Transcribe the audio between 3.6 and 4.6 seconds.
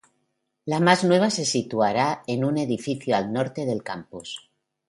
del campus.